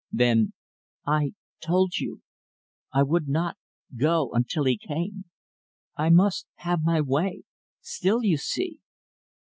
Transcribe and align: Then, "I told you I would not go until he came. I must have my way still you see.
Then, 0.11 0.53
"I 1.05 1.33
told 1.63 1.97
you 1.99 2.23
I 2.91 3.03
would 3.03 3.27
not 3.27 3.57
go 3.95 4.31
until 4.31 4.63
he 4.63 4.75
came. 4.75 5.25
I 5.95 6.09
must 6.09 6.47
have 6.55 6.81
my 6.81 7.01
way 7.01 7.43
still 7.83 8.23
you 8.23 8.37
see. 8.37 8.79